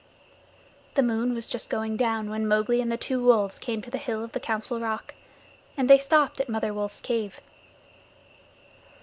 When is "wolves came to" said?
3.23-3.91